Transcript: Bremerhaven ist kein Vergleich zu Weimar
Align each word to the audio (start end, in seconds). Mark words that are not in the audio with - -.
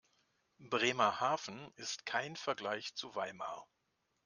Bremerhaven 0.57 1.71
ist 1.75 2.07
kein 2.07 2.35
Vergleich 2.35 2.95
zu 2.95 3.13
Weimar 3.13 3.67